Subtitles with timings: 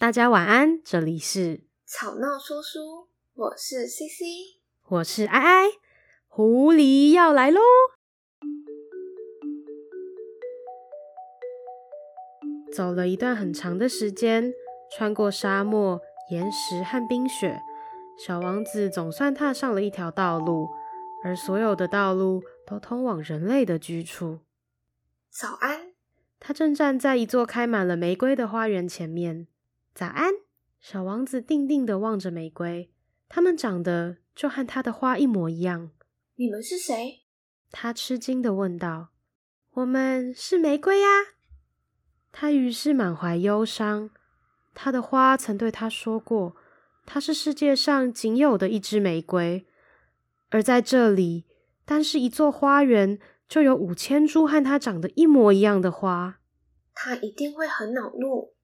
[0.00, 4.56] 大家晚安，这里是吵闹说书，我是 CC，
[4.88, 5.66] 我是爱爱，
[6.26, 7.60] 狐狸要来喽！
[12.72, 14.54] 走了一段很长的时间，
[14.90, 17.60] 穿过沙漠、岩石和冰雪，
[18.26, 20.70] 小王子总算踏上了一条道路，
[21.22, 24.38] 而所有的道路都通往人类的居处。
[25.28, 25.92] 早安，
[26.38, 29.46] 他正站在一座开满了玫瑰的花园前面。
[29.94, 30.32] 早安，
[30.80, 32.90] 小王子定定地望着玫瑰，
[33.28, 35.90] 它们长得就和他的花一模一样。
[36.36, 37.20] 你们是谁？
[37.70, 39.08] 他吃惊地问道。
[39.72, 41.06] 我们是玫瑰呀。
[42.32, 44.10] 他于是满怀忧伤。
[44.74, 46.56] 他的花曾对他说过，
[47.04, 49.66] 它是世界上仅有的一支玫瑰，
[50.48, 51.44] 而在这里，
[51.84, 56.38] 单是一座花园就有五千株和它长得一模一样的花。
[56.94, 58.54] 他一定会很恼怒。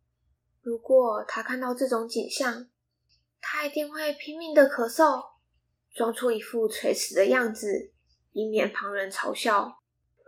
[0.67, 2.67] 如果他看到这种景象，
[3.41, 5.23] 他一定会拼命的咳嗽，
[5.95, 7.93] 装出一副垂死的样子，
[8.33, 9.79] 以免旁人嘲笑。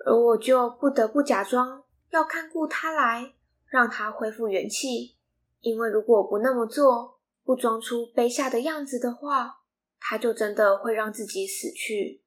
[0.06, 3.34] 而我就不得不假装要看顾他来，
[3.66, 5.16] 让他恢复元气。
[5.58, 9.62] 因为如果不那么做，不装出卑下的样子的话，
[9.98, 12.22] 他就真的会让自己死去。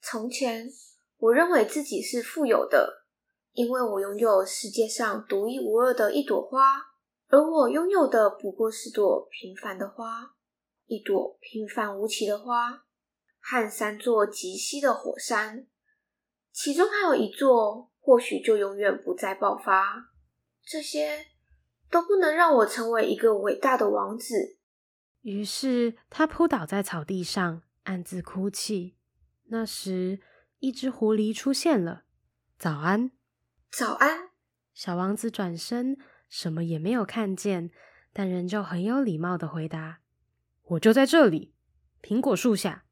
[0.00, 0.70] 从前，
[1.18, 3.04] 我认为自己是富有的，
[3.52, 6.85] 因为我拥有世界上独一无二的一朵花。
[7.28, 10.34] 而我拥有的不过是朵平凡的花，
[10.86, 12.84] 一朵平凡无奇的花，
[13.40, 15.66] 和三座极稀的火山，
[16.52, 20.12] 其中还有一座或许就永远不再爆发。
[20.62, 21.26] 这些
[21.90, 24.58] 都不能让我成为一个伟大的王子。
[25.22, 28.96] 于是他扑倒在草地上，暗自哭泣。
[29.46, 30.20] 那时，
[30.60, 32.04] 一只狐狸出现了。
[32.58, 33.10] 早安，
[33.70, 34.30] 早安，
[34.72, 35.98] 小王子转身。
[36.28, 37.70] 什么也没有看见，
[38.12, 40.00] 但仍旧很有礼貌的回答
[40.64, 41.54] ：“我就在这里，
[42.02, 42.84] 苹果树下。”“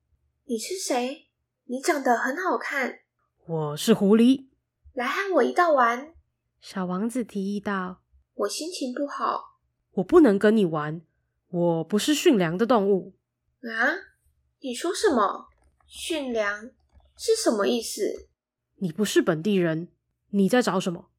[0.46, 1.28] 你是谁？
[1.64, 3.00] 你长得很好看。
[3.46, 4.48] ”“我是狐狸。
[4.94, 6.14] ”“来和我一道玩。”
[6.61, 8.02] 小王子提议道。
[8.34, 9.58] “我心情不好。
[9.94, 11.02] ”“我不能跟你玩，
[11.48, 13.14] 我不是驯良的动物。
[13.62, 13.96] ”“啊？
[14.61, 15.48] 你说什么？
[15.86, 16.70] 驯良
[17.17, 18.28] 是什么意思
[18.77, 19.89] ？”“你不是本地人，
[20.30, 21.11] 你在找什么？”“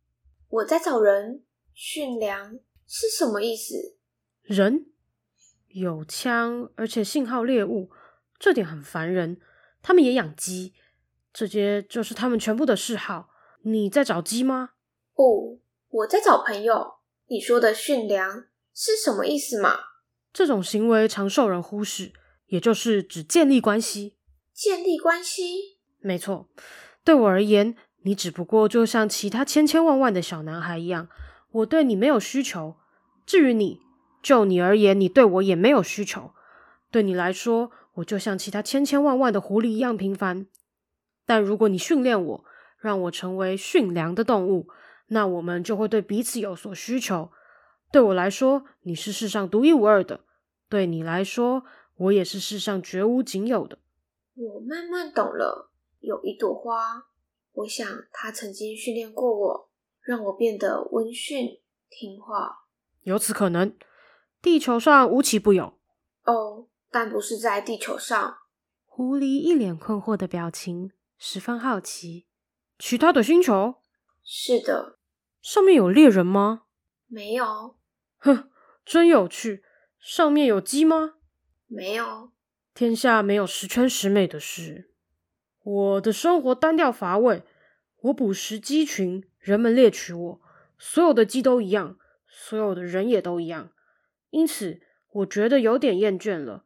[0.50, 1.44] 我在找人。”
[1.76, 3.98] 驯良是什么意思？
[4.42, 4.86] 人
[5.68, 7.92] 有枪，而且信号猎物，
[8.40, 9.42] 这点很烦人。
[9.82, 10.74] 他们也养鸡，
[11.34, 13.30] 这些就是他们全部的嗜好。
[13.64, 14.72] 你在找鸡吗？
[15.14, 16.94] 不，我在找朋友。
[17.28, 19.78] 你说的驯良是什么意思嘛？
[20.32, 22.14] 这种行为常受人忽视，
[22.48, 24.16] 也就是指建立关系。
[24.54, 25.78] 建立关系？
[26.00, 26.50] 没错。
[27.04, 31.10] 对我而言，你只不过就像其他千千万万的小男孩一样。
[31.56, 32.76] 我对你没有需求，
[33.26, 33.80] 至于你，
[34.22, 36.32] 就你而言，你对我也没有需求。
[36.92, 40.48] 对你来说，我就像其他千千万万的狐狸一样平凡。
[41.26, 42.46] 但如果你训练我，
[42.78, 44.68] 让我成为驯良的动物，
[45.08, 47.32] 那我们就会对彼此有所需求。
[47.90, 50.20] 对我来说，你是世上独一无二的；
[50.68, 51.64] 对你来说，
[51.96, 53.78] 我也是世上绝无仅有的。
[54.36, 57.06] 我慢慢懂了，有一朵花，
[57.54, 59.65] 我想它曾经训练过我。
[60.06, 62.60] 让我变得温驯听话，
[63.02, 63.76] 有此可能。
[64.40, 65.80] 地球上无奇不有。
[66.26, 68.38] 哦，但不是在地球上。
[68.86, 72.28] 狐狸一脸困惑的表情，十分好奇。
[72.78, 73.78] 其他的星球？
[74.24, 75.00] 是的。
[75.42, 76.66] 上面有猎人吗？
[77.08, 77.76] 没有。
[78.18, 78.52] 哼，
[78.86, 79.64] 真有趣。
[80.00, 81.16] 上面有鸡吗？
[81.66, 82.32] 没有。
[82.76, 84.92] 天下没有十全十美的事。
[85.64, 87.44] 我的生活单调乏味。
[88.02, 89.28] 我捕食鸡群。
[89.46, 90.42] 人们猎取我，
[90.80, 93.70] 所有的鸡都一样，所有的人也都一样，
[94.32, 96.64] 因此我觉得有点厌倦了。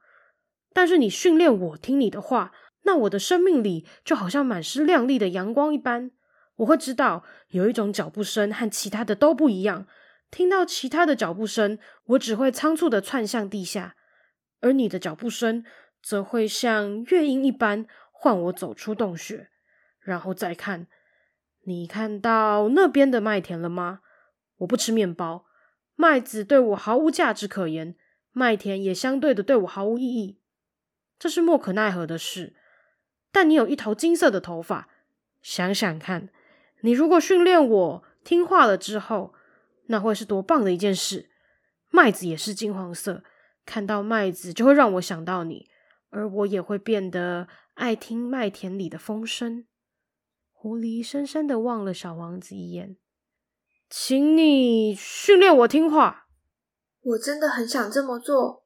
[0.72, 2.54] 但是你训练我听你的话，
[2.84, 6.12] 那我的生命里就好像满是亮丽的阳光一般。
[6.56, 9.86] 我会知道有一种脚步声和其他的都不一样，
[10.32, 13.98] 听到其他的脚步声，我只会仓促的窜向地下，
[14.62, 15.66] 而你的脚步声
[16.02, 19.50] 则会像乐音一般唤我走出洞穴，
[20.00, 20.88] 然后再看。
[21.70, 24.00] 你看到那边的麦田了吗？
[24.58, 25.46] 我不吃面包，
[25.96, 27.96] 麦子对我毫无价值可言，
[28.32, 30.40] 麦田也相对的对我毫无意义。
[31.20, 32.56] 这是莫可奈何的事。
[33.32, 34.90] 但你有一头金色的头发，
[35.44, 36.30] 想想看，
[36.82, 39.36] 你如果训练我听话了之后，
[39.86, 41.30] 那会是多棒的一件事。
[41.92, 43.24] 麦子也是金黄色，
[43.64, 45.70] 看到麦子就会让我想到你，
[46.10, 49.68] 而我也会变得爱听麦田里的风声。
[50.62, 52.98] 狐狸深深的望了小王子一眼，
[53.90, 56.28] 请你训练我听话。
[57.02, 58.66] 我真的很想这么做，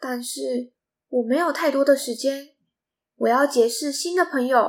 [0.00, 0.72] 但是
[1.06, 2.56] 我没有太多的时间。
[3.18, 4.68] 我要结识新的朋友，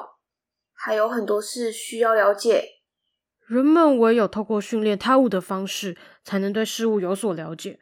[0.72, 2.64] 还有很多事需要了解。
[3.48, 7.80] 人们唯有透过训练他物的方式，才能对事物有所了解。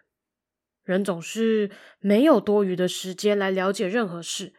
[0.85, 1.69] 人总是
[1.99, 4.53] 没有多余的时间来了解任何事。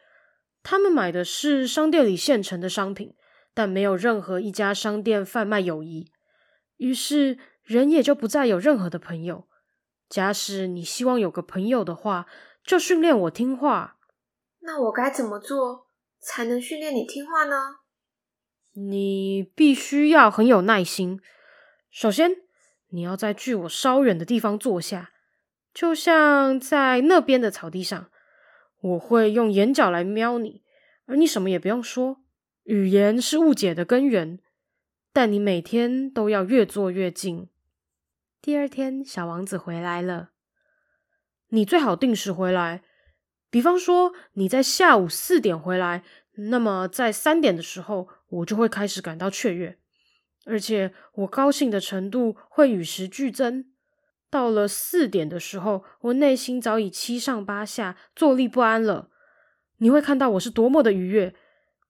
[0.63, 3.15] 他们买的是商店里现成的商品，
[3.59, 6.13] 但没有任何一家商店贩卖友谊。
[6.77, 9.49] 于是，人也就不再有任何的朋友。
[10.09, 12.29] 假使你希望有个朋友的话，
[12.63, 13.97] 就训练我听话。
[14.61, 15.89] 那我该怎么做
[16.21, 17.79] 才能训练你听话呢？
[18.75, 21.21] 你必须要很有耐心。
[21.91, 22.31] 首先，
[22.91, 25.11] 你要在距我稍远的地方坐下，
[25.75, 28.09] 就像在那边的草地上。
[28.81, 30.63] 我会用眼角来瞄你，
[31.07, 32.19] 而你什么也不用说。
[32.69, 34.39] 语言是误解的根源，
[35.15, 37.49] 但你每天都要越做越近。
[38.43, 40.33] 第二天，小王子回来了。
[41.49, 42.83] 你最好定时回来，
[43.49, 46.05] 比方说你在下午四点回来，
[46.51, 49.79] 那么在三点的时候，我就会开始感到雀跃，
[50.45, 53.65] 而且我高兴的程度会与时俱增。
[54.29, 59.09] 到了四点的时候，我内心早已七上八下，坐立不安了。
[59.79, 61.35] 你会看到我是多么的愉悦，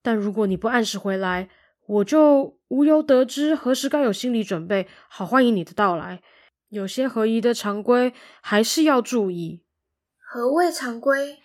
[0.03, 1.49] 但如果你不按时回来，
[1.87, 6.23] 我就无由得知何时该有心理准备，好欢迎你的到来。
[6.69, 8.13] 有些合宜的常规
[8.43, 9.65] 还是要注意。
[10.19, 11.39] 何谓常规？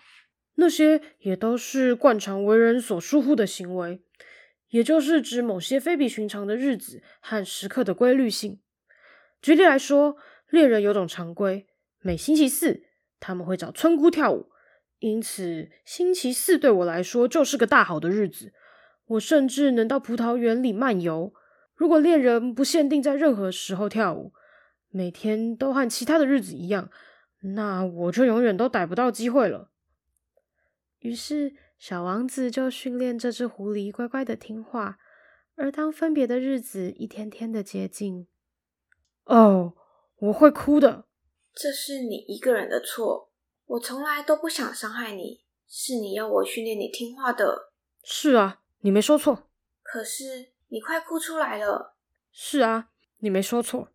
[0.56, 4.02] 那些也都是惯常为人所疏忽的行为。
[4.70, 8.60] 也就是指某些非比寻常的日子和时刻的规律性。
[9.40, 10.16] 举例来说，
[10.50, 11.68] 猎人有种常规，
[12.00, 12.82] 每星期四
[13.20, 14.50] 他们会找村姑跳舞，
[14.98, 18.52] 因此星期四对我来说就是个大好的日子。
[19.06, 21.32] 我甚至能到葡萄园里漫游。
[21.74, 24.32] 如果恋人不限定在任何时候跳舞，
[24.90, 26.90] 每天都和其他的日子一样，
[27.42, 29.70] 那我就永远都逮不到机会了。
[31.00, 31.54] 于是。
[31.76, 34.96] 小王子就训练这只狐狸乖乖的听话，
[35.54, 38.26] 而当分别的日子一天天的接近，
[39.24, 39.74] 哦，
[40.16, 41.04] 我会哭的。
[41.52, 43.32] 这是你一个人的错，
[43.66, 47.72] 我从来都不想伤害你，是你要我训练你听话的。
[48.02, 49.48] 是啊，你没说错。
[49.82, 51.96] 可是你快哭出来了。
[52.30, 52.88] 是啊，
[53.18, 53.88] 你没说错。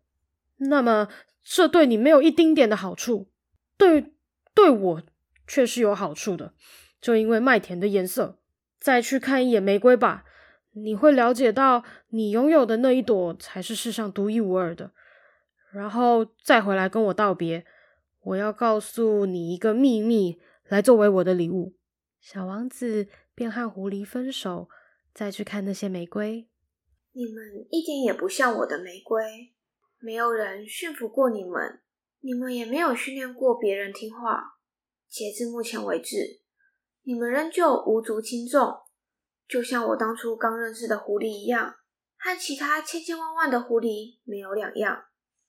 [0.56, 1.08] 那么
[1.42, 3.30] 这对你没有一丁点的好处，
[3.76, 4.12] 对，
[4.54, 5.02] 对我
[5.46, 6.54] 却是有好处的。
[7.00, 8.38] 就因为麦田的颜色，
[8.78, 10.24] 再去看一眼玫瑰吧，
[10.72, 14.90] 你会了解到你拥有的那一朵才是世上独一无二的。
[15.72, 17.64] 然后再回来跟我道别，
[18.22, 20.38] 我要告诉你一个秘密，
[20.68, 21.76] 来作为我的礼物。
[22.20, 24.68] 小王子便和狐狸分手，
[25.14, 26.48] 再去看那些玫瑰。
[27.12, 29.54] 你们一点也不像我的玫瑰，
[29.98, 31.80] 没有人驯服过你们，
[32.20, 34.58] 你们也没有训练过别人听话。
[35.08, 36.40] 截至目前为止。
[37.02, 38.76] 你们仍旧无足轻重，
[39.48, 41.74] 就像我当初刚认识的狐狸一样，
[42.18, 45.06] 和其他千千万万的狐狸没有两样。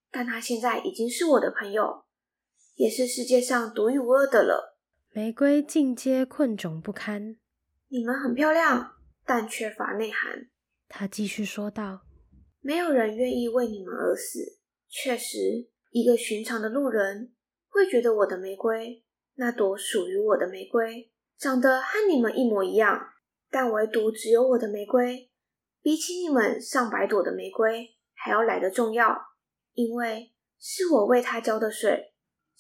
[0.09, 2.05] 但他现在已经是我的朋友，
[2.75, 4.77] 也是世界上独一无二的了。
[5.11, 7.37] 玫瑰尽皆困窘不堪。
[7.89, 8.95] 你们很漂亮，
[9.25, 10.49] 但缺乏内涵。
[10.87, 12.01] 他继续说道
[12.61, 14.59] ：“没有人愿意为你们而死。
[14.89, 17.33] 确实，一个寻常的路人
[17.69, 19.03] 会觉得我的玫瑰，
[19.35, 21.09] 那朵属于我的玫瑰。”
[21.41, 23.01] 长得和你们一模一样，
[23.49, 25.31] 但唯独只有我的玫瑰，
[25.81, 29.17] 比起你们上百朵的玫瑰还要来得重要，
[29.73, 32.10] 因为是我为它浇的水，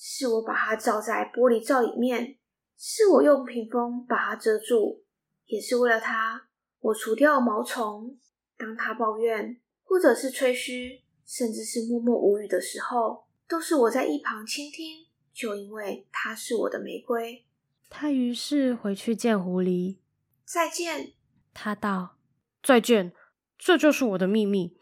[0.03, 2.39] 是我把它罩在玻璃罩里面，
[2.75, 5.03] 是我用屏风把它遮住，
[5.45, 6.47] 也是为了它，
[6.79, 8.17] 我除掉毛虫。
[8.57, 17.45] 当它抱怨，或者是吹嘘，甚至是默默无语的时候，都是我在一旁倾听，就因为它是我的玫瑰。
[17.87, 19.97] 他于是回去见狐狸。
[20.43, 21.13] 再见，
[21.53, 22.17] 他道。
[22.63, 23.13] 再见，
[23.55, 24.75] 这就是我的秘密，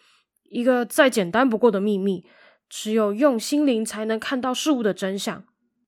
[0.43, 2.25] 一个再简单不过的秘密。
[2.69, 5.45] 只有用心灵才能看到事物的真相。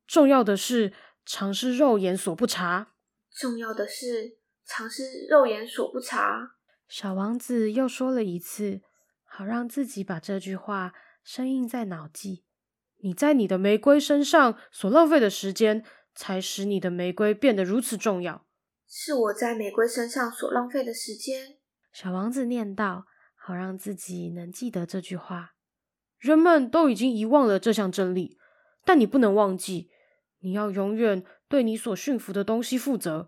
[0.07, 0.91] 重要的是，
[1.25, 2.93] 尝试肉眼所不察。
[3.31, 6.55] 重要的是，尝试肉眼所不察。
[6.89, 8.81] 小王子又说了一次，
[9.23, 12.43] 好让自己把这句话深印在脑际。
[12.97, 15.85] 你在你的玫瑰身上所浪费的时间。
[16.13, 18.45] 才使你的玫瑰变得如此重要。
[18.85, 21.57] 是我在玫瑰身上所浪费的时间。
[21.93, 25.53] 小王子念道，好让自己能记得这句话。
[26.22, 28.38] 人们都已经遗忘了这项真理，
[28.86, 29.90] 但你不能忘记。
[30.42, 33.28] 你要永远对你所驯服的东西负责。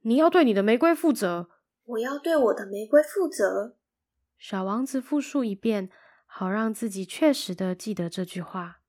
[0.00, 1.50] 你要对你的玫瑰负责。
[1.84, 3.76] 我要对我的玫瑰负责。
[4.38, 5.90] 小王子复述一遍，
[6.24, 8.80] 好让自己确实的记得这句话。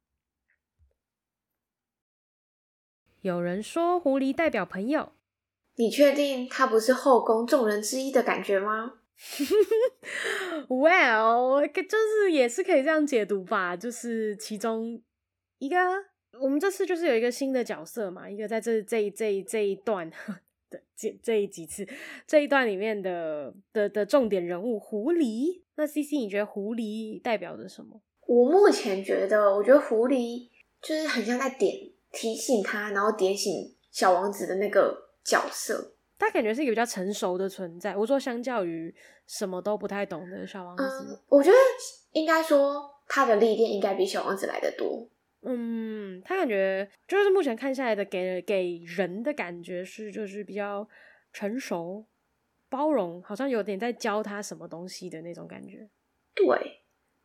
[3.20, 5.12] 有人说狐狸代表朋友。
[5.75, 9.00] 你确定他不是后宫众人之一的感觉吗
[10.67, 15.01] Well，就是也是可以这样解读吧，就是其中
[15.59, 15.75] 一个。
[16.39, 20.09] 我们这次就是有一个新的角色嘛，一个在这这这这一段
[20.69, 21.85] 的这这几次
[22.25, 25.61] 这一段里面的的的重点人物狐狸。
[25.75, 28.01] 那 CC，你觉得狐狸代表着什么？
[28.27, 30.47] 我目前觉得，我觉得狐狸
[30.81, 35.95] 就是很像在点提醒他，然后点醒小王子的那个角色。
[36.21, 37.95] 他感觉是一个比较成熟的存在。
[37.95, 38.93] 我说，相较于
[39.25, 41.57] 什么都不太懂的小王子，嗯，我觉得
[42.11, 45.09] 应该说他的历练应该比小王子来的多。
[45.41, 50.87] 嗯，他感觉就是目前看下来的给给人的感觉是，就是比较
[51.33, 52.05] 成熟、
[52.69, 55.89] 包容，好像有点在教他什么东西的那种感觉。
[56.35, 56.45] 对，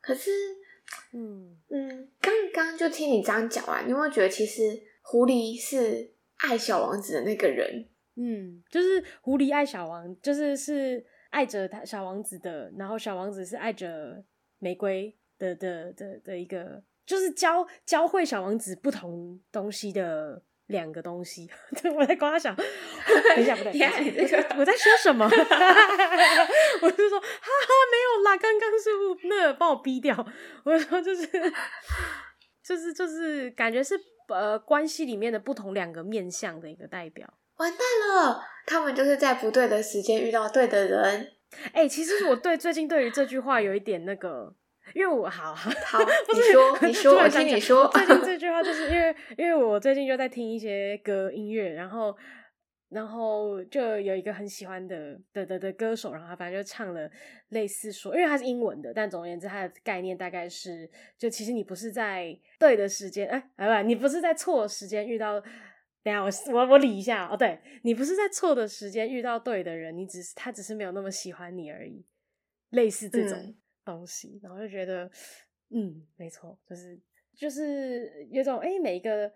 [0.01, 0.31] 可是，
[1.13, 4.63] 嗯嗯，刚刚就听你这样讲啊，你有没有觉得其实
[5.03, 7.87] 狐狸是爱小王子的那个人？
[8.17, 14.25] 嗯，就是狐狸爱小王，就是是爱着他小王子的，然后小王子是爱着
[14.59, 16.83] 玫瑰的的的的，一个。
[17.07, 21.49] 就是教教会小王子不同东西的两个东西，
[21.95, 23.71] 我在跟他想， 等一下不对
[24.59, 25.25] 我在说什么？
[26.83, 28.91] 我就说哈哈没有啦，刚刚是
[29.29, 30.17] 那帮我逼掉。
[30.65, 31.29] 我说就是
[32.65, 33.95] 就是就是感觉是
[34.27, 37.33] 呃关系里面的不同两个面向的一个代表。
[37.57, 37.79] 完蛋
[38.25, 41.33] 了，他们就是在不对的时间遇到对的人。
[41.73, 44.55] 哎、欸，其实我对最近对于这句话有一点那个。
[44.95, 45.99] 因为我好好， 好，
[46.33, 47.89] 你说你说，我听你说。
[47.89, 52.17] 最近这 句话就是因为，因为我最近就在听一些歌音乐，然后，
[52.91, 57.11] 然后就有一个很喜欢的的的的歌手，然后他反正就唱了
[57.49, 65.43] 类似说，因为他是英文的，但总而言之，他的概念大概是，就其实你不是在对的时间，哎，哎不，你不是在错的时间遇到，
[66.07, 72.07] 等下我我我理一下哦，对，你不是在错的时间遇到对的人，你只是他只是没有那么喜欢你而已，
[72.71, 73.37] 类似这种。
[73.37, 75.09] 嗯东西，然后就觉得，
[75.71, 77.01] 嗯，没错，就是
[77.37, 79.31] 就是有种哎、欸，每一个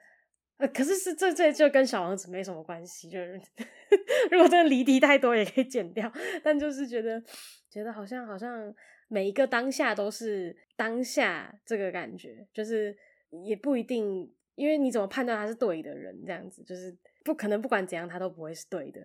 [0.57, 3.41] 呃，可是是这这就跟小王子没什么关系，就是
[4.29, 6.13] 如果真的离题太多也可以剪掉，
[6.43, 7.23] 但就是觉得
[7.71, 8.75] 觉得好像好像
[9.07, 12.99] 每一个当下都是当下这个感觉，就是
[13.45, 19.01] 也不一定，因为你怎么判断他是对的人，这样子就是不可能，不管怎样他都不会是对的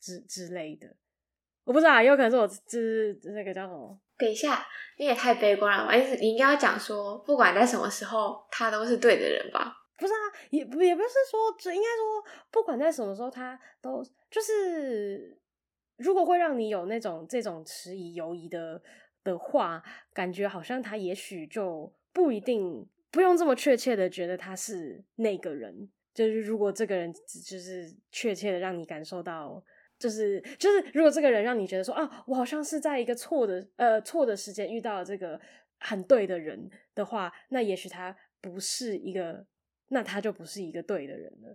[0.00, 0.88] 之之类的。
[1.64, 4.00] 我不知道啊，有可能是我就是那个叫什么？
[4.16, 4.66] 等一下，
[4.98, 5.94] 你也太悲观了吧？
[5.94, 9.74] 意思你应该要讲说，不管在什么时候，他都是对的人吧？
[9.98, 10.18] 不是啊，
[10.50, 15.38] 也也不是说，只应该说，不管在什么时候，他都就是，
[15.96, 18.80] 如果会让你有那种这种迟疑犹疑的
[19.22, 19.82] 的话，
[20.14, 25.90] 感觉好像他也许就不一定不用这么确切的觉得他是那个人。
[26.14, 29.62] 就是如果这个人就是确切的让你感受到。
[29.98, 35.40] 就是就是，如果这个人让你觉得说啊，我好像是在一个错的呃错的时间遇到了这个
[35.80, 39.44] 很对的人的话，那也许他不是一个，
[39.88, 41.48] 那他就不是一个对的人了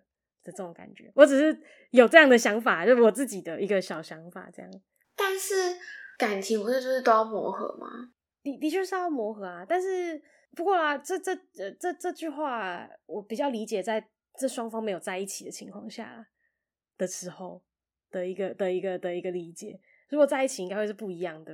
[0.44, 1.10] 的这种感觉。
[1.16, 1.58] 我只是
[1.92, 4.70] 有这样的想法，就是我自己的一个小想法这样。
[5.16, 5.56] 但是
[6.18, 7.88] 感情不是就是都要磨合吗？
[8.44, 9.66] 的的确是要磨合啊。
[9.66, 10.22] 但是
[10.56, 16.28] 不过啊，这这这这这句话我比较理解，在这双方没有在一起的情况下
[16.98, 17.64] 的时候。
[18.14, 21.52] 的一个的一个的一个理解，如果在一起应该会是不一样的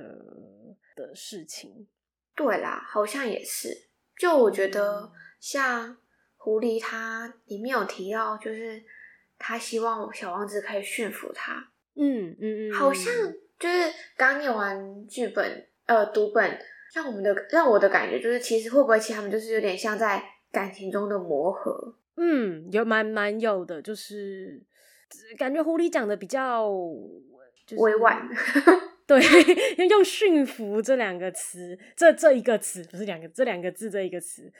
[0.94, 1.88] 的事情。
[2.36, 3.88] 对啦，好像也是。
[4.18, 5.96] 就我觉得，像
[6.36, 8.84] 狐狸，它里面有提到，就是
[9.38, 11.72] 他希望小王子可以驯服他。
[11.94, 13.10] 嗯嗯嗯，好像
[13.58, 16.58] 就是刚念完剧本，呃，读本，
[16.94, 21.94] 让我们的让我的感觉就是，其实会不会其实他们就是有点像在感情中的磨合？
[22.16, 24.62] 嗯，有蛮蛮有的，就是。
[25.36, 26.70] 感觉狐狸讲的比较、
[27.66, 28.28] 就是、委婉，
[29.08, 29.20] 对，
[29.88, 34.52] 用“驯服”这两个词，这这一个词不是两个，这两个字这一个词，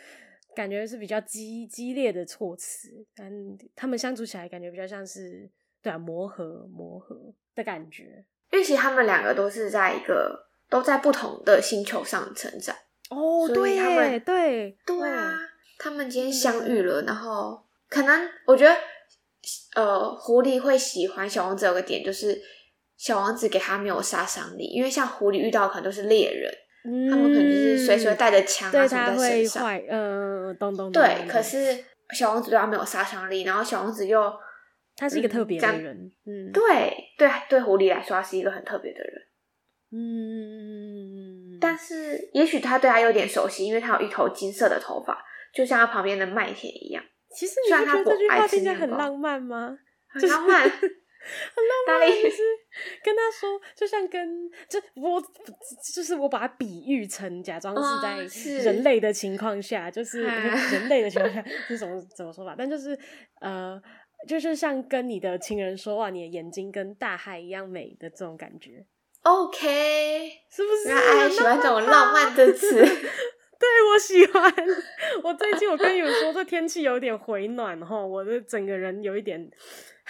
[0.52, 3.32] 感觉是比较激激烈的措辞，但
[3.76, 5.48] 他们相处起来感觉比较像是
[5.80, 8.24] 对啊，磨合磨合的感觉。
[8.50, 12.74] 因为其实他们两个都是在一个都在不同的星球上成长
[13.10, 15.34] 哦，对他们对对啊，
[15.78, 18.74] 他们今天相遇了，然后可能我觉得。
[19.74, 22.38] 呃，狐狸会喜欢小王子有个点，就是
[22.98, 26.52] 小王子给他没有杀伤力，因为像狐狸遇到的可能都是猎人，
[26.84, 31.02] 嗯、他们可能就是随时带着枪啊什么在身上，嗯，咚咚咚。
[31.02, 34.30] 对，可是小王子对他没有杀伤力，然后小王子又
[34.94, 35.96] 他是一个特别的人，
[36.26, 36.62] 嗯，对
[37.16, 39.14] 对对，狐狸来说他是一个很特别的人，
[39.92, 45.20] 嗯，但是也许他对他有点熟悉，因为他有一头金色的头发，
[45.52, 47.02] 就像他旁边的麦田一样。
[47.34, 49.78] 其实你不觉得这句话听起来很浪漫吗？
[50.08, 52.42] 很浪漫， 很浪漫，就是
[53.04, 55.22] 跟他说，就像跟就我，
[55.94, 58.16] 就是我把它比喻成假装是在
[58.64, 62.54] 人类的情况下，哦、是就是人类的情况下 是怎么怎么说法？
[62.58, 62.98] 但就是
[63.40, 63.80] 呃，
[64.26, 68.84] 就是像跟你的情人说话，你的眼睛跟大海一样美的这种感觉。
[69.22, 70.88] OK，是不是？
[70.88, 72.76] 原来喜欢这种浪漫的词。
[73.60, 74.54] 对，我喜欢。
[75.22, 79.50] 我最近我跟你们说，这天气有点回暖哈，我的整个人有一点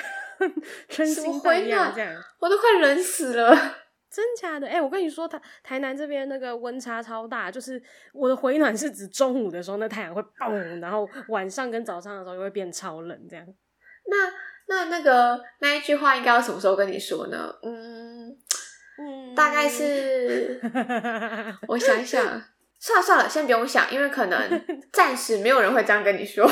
[0.88, 3.76] 春心荡漾，这样我都快冷死了。
[4.08, 4.66] 真假的？
[4.66, 7.80] 哎、欸，我跟你说，台台南这边那个温差超大，就是
[8.12, 13.44] 我的回暖是指中午的时候，那太阳会嘣，然后晚上跟早上的时候又会变超冷，这样。
[14.06, 14.16] 那
[14.68, 17.52] 那那个那一句话应该要什么时候跟你说呢？
[17.62, 18.36] 嗯
[19.00, 20.60] 嗯，大概是
[21.66, 22.42] 我想一想。
[22.82, 26.46] 算了算了，先不用想，因为可能 暂时没有人会这样跟你说。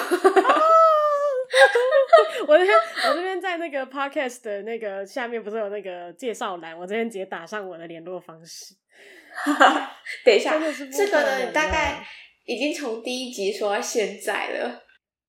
[2.46, 2.76] 我这边
[3.08, 8.74] 我这边在那个 podcast 的那个下面不是有那个介绍栏，我这边直接打上我的联络方式。
[10.22, 10.58] 等一下，
[10.92, 12.06] 这个呢，大概
[12.44, 14.82] 已经从第一集说到现在了。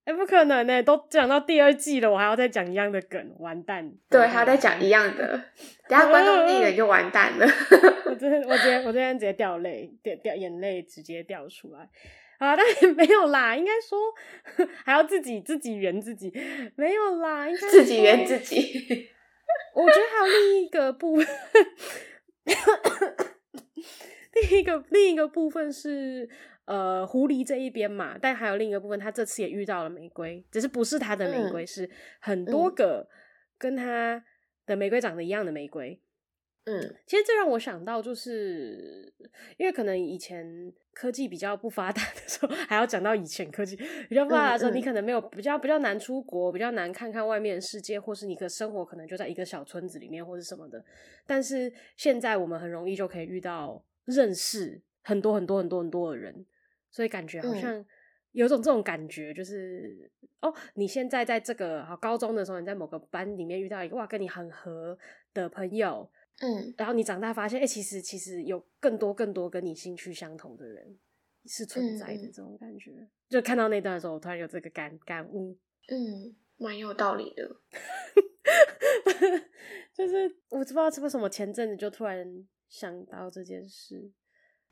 [0.06, 3.92] 哎、欸，不可能呢、欸，都讲到第二季了，我还要再讲一样的梗，完蛋。
[4.10, 5.40] 对，还要再讲一样的，
[5.88, 7.46] 等下观众腻了就完蛋了。
[8.10, 11.88] 我真的，我今天我今天直接掉泪，掉掉眼泪直接掉出来。
[12.40, 14.00] 啊，但也没有啦，应该说
[14.84, 16.34] 还要自己自己圆自己，
[16.76, 18.58] 没有啦，应该自己圆自己。
[19.76, 21.28] 我觉得还有另一个部分，
[24.34, 26.28] 另一个另一个部分是。
[26.70, 33.10] 呃，狐狸这一边嘛，但还有另一个部分，他这次也遇到了玫瑰，只是不是他的玫瑰，嗯、是很多个
[33.58, 34.24] 跟他
[34.68, 36.00] 的玫瑰长得一样的玫瑰。
[36.66, 39.12] 嗯，其实这让我想到，就是
[39.58, 43.76] 因为可能以前科技比较不发达的时候，还要讲到以前科技
[44.08, 50.86] 比较不发达的时候，嗯嗯、你可能没有比较比较难出国，比较难看看外面的世界，或是你的生活可能就在一个小村子里面，或是什么的。
[51.26, 56.46] 但是现在我们很容易就可以遇到认识很多很多很多很多的人。
[56.92, 57.86] 所以感觉好像
[58.32, 64.98] 有种这种感觉，就是、嗯、哦，你现在在这个好高中的时候，你在某个班里面遇到一个哇，跟你很合
[65.34, 70.98] 的朋友，嗯，然后你长大发现，哎、欸，其实其实有更多更多跟你兴趣相同的人
[71.46, 72.92] 是存在的，这种感觉。
[72.92, 77.56] 嗯、就看到那段的时候，我突然有这个感感悟，嗯，蛮有道理的。
[79.94, 84.12] 就是我不知道是为什么前阵子就突然想到这件事。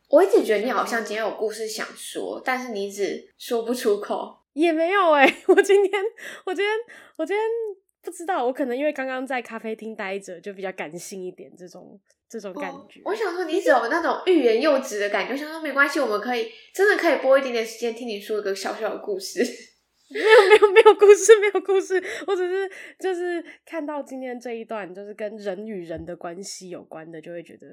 [0.10, 4.38] 我一直觉得你好像今天有故事想说，但是你一直说不出口。
[4.54, 6.02] 也没有哎、欸， 我今天，
[6.46, 6.74] 我今天，
[7.17, 7.46] 我今天
[8.02, 13.02] 不知道，我可能因为刚刚在咖啡厅待着，就比较感性一点，这种这种感觉。
[13.06, 15.34] 我想说，你只有那种欲言又止的感觉。
[15.34, 19.41] 我想说，没关系，我们可以真的可以播一点点时间听你说一个小小的故事。
[20.10, 22.02] 没有，没有，没有故事，没有故事。
[22.26, 27.67] 我只是就是看到今天这一段，就是跟人与人的关系有关的，就会觉得。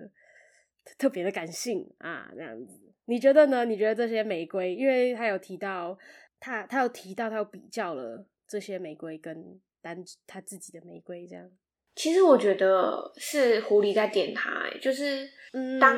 [0.98, 3.64] 特别的感性啊，这样子，你觉得呢？
[3.64, 5.96] 你觉得这些玫瑰，因为他有提到，
[6.38, 11.50] 他他有提到，他有比较了这些玫瑰跟单他自己的玫瑰，这样。
[11.94, 15.28] 其实我觉得是狐狸在点他，欸，就是
[15.80, 15.96] 当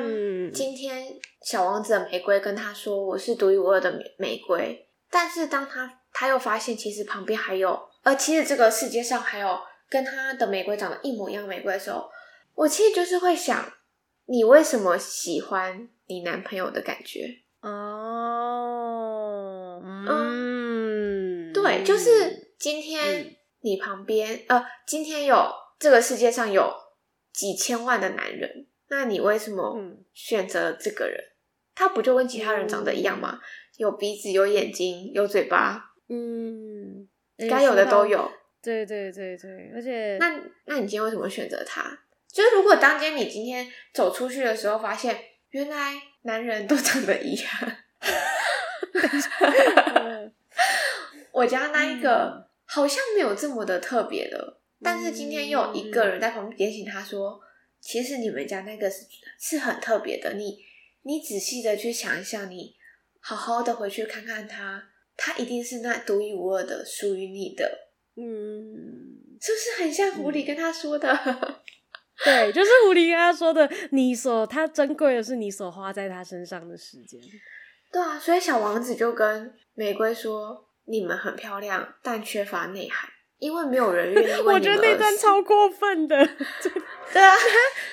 [0.53, 1.05] 今天
[1.41, 9.57] 小王子的玫瑰跟他说我是独一无二的玫瑰，但是当他他又发现其实旁边还有，而其实这个世界上还有
[9.89, 12.09] 跟他的玫瑰长得一模一样的玫瑰的时候，
[12.53, 13.73] 我其实就是会想。
[14.27, 17.39] 你为什么喜欢你男朋友的感觉？
[17.61, 17.71] 哦，
[20.07, 26.71] 嗯，对，就是今天你旁边，呃，今天有这个世界上有
[27.33, 29.77] 几千万的男人，那你为什么
[30.13, 31.19] 选择这个人？
[31.73, 33.39] 他不就跟其他人长得一样吗？
[33.77, 37.07] 有鼻子，有眼睛，有嘴巴，嗯，
[37.49, 38.31] 该有的都有。
[38.61, 41.97] 对对对对，而且，那那你今天为什么选择他？
[42.31, 47.51] 就是如果当天你今天走出去的时候，发现原来男人都长得一样，
[51.31, 57.39] 我家那一个好像没有这么的特别的，但是今天又有一个人在旁边点醒他说，
[57.79, 59.05] 其实你们家那个是
[59.39, 60.59] 是很特别的，你
[61.03, 62.75] 你仔细的去想一想，你
[63.19, 71.61] 好好的回去看看他，他一定是那独一无二的，属于你的，嗯，是不是很像狐狸跟他说的？
[72.23, 77.19] 对，就是狐狸跟他说的，你所他珍贵的是你所花在他身上的时间。
[77.91, 86.17] 对啊，所以小王子就跟玫瑰说：“你们很漂亮，但缺乏内涵，因为没有人愿意为你们。”我觉得那段超过分的。
[87.13, 87.39] 对啊， 他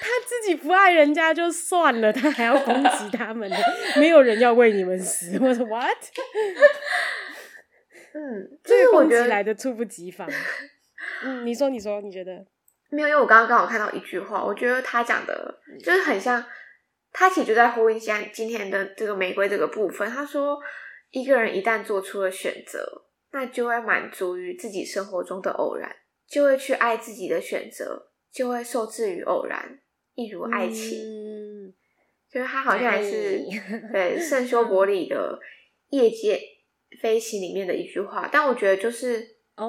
[0.00, 3.56] 他自己不爱人家就算了，他还要攻击他们的，
[3.96, 5.38] 没有人要为你们死。
[5.40, 5.98] 我说 what？
[8.14, 10.28] 嗯，这个我觉得来的猝不及防。
[11.22, 12.44] 嗯，你说，你说，你觉得？
[12.94, 16.44] 没有，因为我刚刚刚好看到一句话，我觉得他讲的就是很像，
[17.12, 20.08] 他其实就在呼应下今天的这个玫瑰这个部分。
[20.08, 20.58] 他说，
[21.10, 25.90] 一个人一旦做出了选择，那就会满足于自己生活中的偶然，
[26.28, 29.80] 就会去爱自己的选择，就会受制于偶然，
[30.14, 30.98] 一如爱情。
[30.98, 31.74] 嗯，
[32.30, 33.40] 就是他好像还是
[33.92, 35.38] 对圣修伯里的
[35.90, 36.38] 夜间
[37.00, 39.68] 飞行里面的一句话，但我觉得就是哦，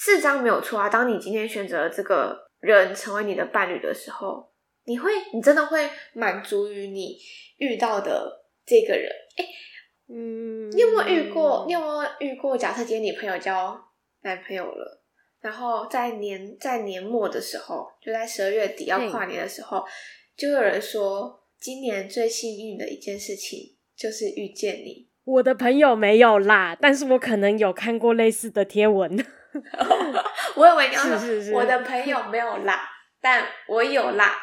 [0.00, 0.16] 嗯。
[0.16, 0.88] 是这样没有错啊！
[0.88, 4.50] 当你今天选择了这个人成为你的伴侣的时候，
[4.84, 7.18] 你会，你真的会满足于你
[7.58, 9.10] 遇到的这个人。
[9.36, 9.44] 哎，
[10.08, 11.64] 嗯，你有没有遇过？
[11.66, 12.56] 你有没有遇过？
[12.56, 13.78] 假设今天你朋友交
[14.22, 15.02] 男朋友了，
[15.42, 19.84] 然后在年在年末的时候，就在十二月底要跨年的时候，
[20.34, 25.10] 就有人说，今年最幸运的一件事情就是遇见你。
[25.24, 29.22] 我的朋友没有啦，但是我可能有看过类似的贴文。
[30.56, 32.88] 我以为你要说，我的朋友没有啦，
[33.20, 34.36] 但我有啦。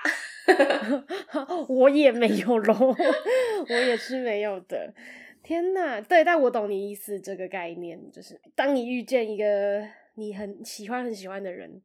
[1.67, 2.95] 我也没有咯，
[3.69, 4.93] 我也是没有的。
[5.43, 11.81] 天呐，对，但我懂你意思，这个概念就是，当你遇见一个你很喜欢、很喜欢的人，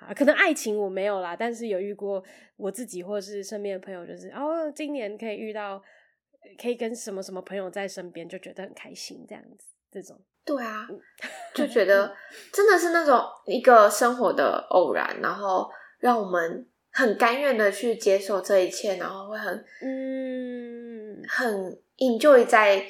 [0.00, 2.22] 啊，可能爱情我没有啦，但是有遇过
[2.56, 5.80] 我自己或是身边的朋友，就是哦，今年可以遇到，
[6.60, 10.20] 可以跟什么什么朋友在身边，就觉得很开心，这样子，这种。
[10.44, 10.88] 对啊，
[11.54, 12.12] 就觉得
[12.52, 22.84] 真的是那种一个生活的偶然，然后让我们很甘愿的去接受这一切，然后会很嗯很 enjoy 在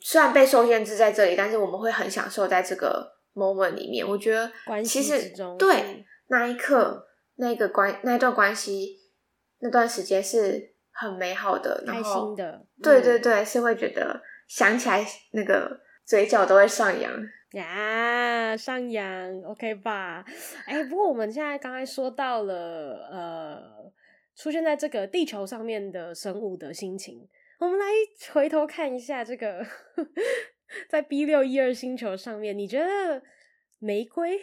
[0.00, 4.06] 虽然被受限制在这里，但是我们会很享受在这个 moment 里面。
[4.06, 4.48] 我觉得
[4.84, 9.00] 其实对那一刻那个关那段关系
[9.58, 15.82] 那段时间是很美好的，然后开心的，对对对，是会觉得想起来那个。
[16.04, 20.24] 嘴角都会上扬呀，上扬，OK 吧？
[20.66, 23.92] 哎、欸，不过我们现在刚才说到了，呃，
[24.34, 27.86] 出现在这个地球上面的生物的心情，我们来
[28.32, 29.64] 回头看一下这个，
[30.90, 33.22] 在 B 六一二星球上面，你觉得
[33.78, 34.40] 玫瑰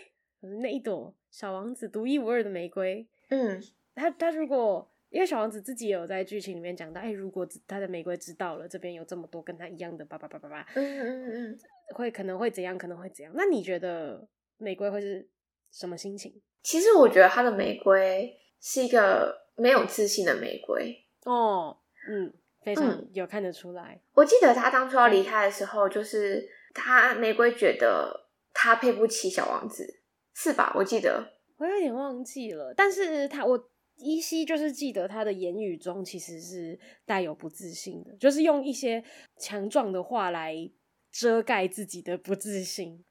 [0.61, 3.61] 那一朵小王子独一无二的玫瑰，嗯，
[3.93, 4.87] 他他如果。
[5.11, 11.59] 因为小王子自己也有在剧情里面讲到，哎，如果他的玫瑰知道了这边有这么多跟他一样的，叭叭叭叭叭，嗯嗯嗯，
[11.93, 12.77] 会可能会怎样？
[12.77, 13.33] 可能会怎样？
[13.35, 14.25] 那你觉得
[14.57, 15.27] 玫瑰会是
[15.69, 16.41] 什么心情？
[16.63, 23.99] 其实我觉得他的玫瑰是一个没有自信的玫瑰哦，嗯，非常有看得出来。
[24.01, 29.99] 嗯，我记得他当初要离开的时候，就是他玫瑰觉得他配不起小王子，
[30.33, 30.71] 是吧？
[30.73, 33.67] 我记得我有点忘记了，但是他我。
[33.97, 39.03] 依稀就是记得他的言语中其实是带有不自信的，就是用一些
[39.37, 40.55] 强壮的话来
[41.11, 43.03] 遮盖自己的不自信。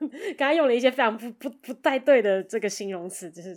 [0.36, 3.54] 刚刚用了一些非常不不不太对的这个形容词，就是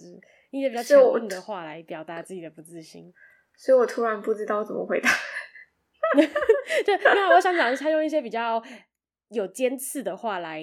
[0.52, 3.14] 一些比较强硬的话来表达自己的不自信。
[3.58, 5.10] 所以我突然不知道怎么回答。
[6.16, 8.64] 对，因为我想讲的是，他用一些比较
[9.30, 10.62] 有尖刺的话来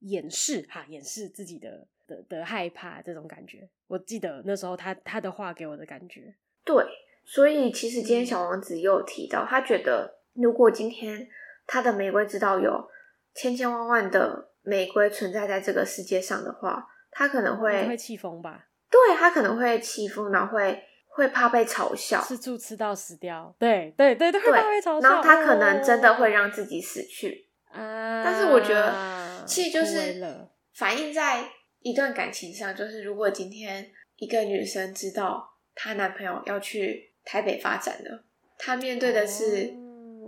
[0.00, 1.86] 掩饰哈，掩饰自己的。
[2.10, 6.34] 的的害怕这种感觉，我记得那时候他他的话给我的感觉。
[6.64, 6.84] 对，
[7.24, 11.28] 所以其实今天小王子也有提到，他觉得如果今天
[11.66, 12.88] 他的玫瑰知道有
[13.34, 18.66] 千千万万的玫瑰存在在这个世界上的话，他可能会会气疯吧？
[18.90, 23.54] 对，他可能会气疯，然后会会怕被嘲笑，吃醋吃到死掉。
[23.58, 28.22] 对对对对，会怕被嘲笑，然后他可能真的会让自己死去啊！
[28.22, 31.44] 但是我觉得，其实就是反映在。
[31.80, 38.24] 一段感情上，就是如果今天一个女生知道她男朋友要去台北发展了，
[38.58, 39.74] 她面对的是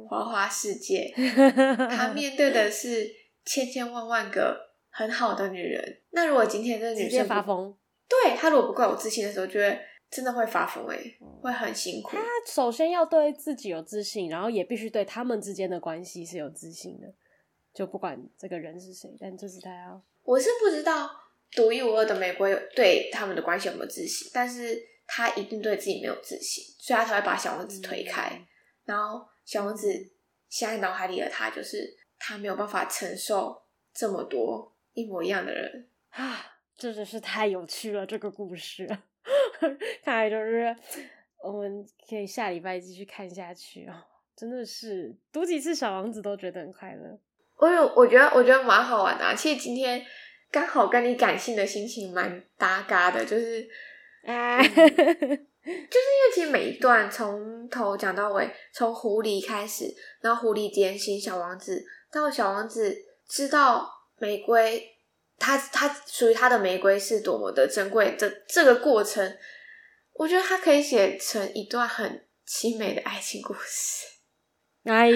[0.08, 1.12] 花花世界，
[1.90, 3.10] 她面对的是
[3.44, 6.00] 千千万万个很好的女人。
[6.10, 7.76] 那如果今天这个女生发疯，
[8.08, 9.78] 对，她如果不够有自信的时候，就会
[10.10, 10.98] 真的会发疯，哎，
[11.40, 12.10] 会很辛苦。
[12.10, 17.12] 她首先要对自己有自信，然后也必须对他们之间的关系是有自信的。
[17.74, 21.10] 就不管这个人是谁，但就是他要，我是不知道。
[21.54, 24.30] 独一无二的玫瑰对他们的关系有没有自信？
[24.32, 28.30] 但是他一定对自己没有自信，所以他才会把小王子推开。
[28.32, 28.46] 嗯、
[28.86, 29.86] 然后小王子
[30.48, 33.62] 现在脑海里的他，就是他没有办法承受
[33.92, 36.46] 这么多一模一样的人啊！
[36.74, 38.86] 这真是太有趣了，这个故事，
[40.02, 40.74] 看来就是
[41.44, 43.92] 我们可以下礼拜继续看下去哦！
[44.34, 47.18] 真的是读几次小王子都觉得很快乐。
[47.56, 49.34] 我有，我觉得我觉得蛮好玩的、啊。
[49.34, 50.02] 其实今天。
[50.52, 53.66] 刚好跟你感性的心情蛮搭嘎的，就是，
[54.22, 55.34] 哎、嗯，就是因
[55.66, 59.86] 为其实每一段从头讲到尾，从狐狸开始，
[60.20, 62.94] 然后狐狸点醒小王子，到小王子
[63.26, 64.86] 知道玫瑰，
[65.38, 69.36] 它它属于他的玫瑰是多么的珍贵的这个过程，
[70.12, 74.06] 我觉得它可以写成一段很凄美的爱情故事。
[74.84, 75.10] 哎，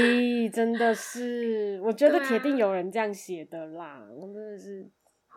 [0.53, 3.85] 真的是，我觉得铁定有人这样写的啦。
[3.85, 4.89] 啊、我真的是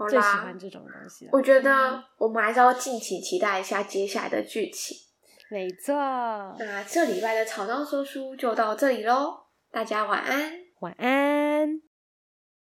[0.08, 1.28] 最喜欢这种东西。
[1.32, 4.96] 我觉得我们还是要敬请期待一下接下来的剧情。
[5.50, 5.96] 没错。
[6.60, 9.34] 那这礼拜的草闹说书就到这里喽，
[9.72, 10.52] 大家晚安。
[10.82, 11.39] 晚安。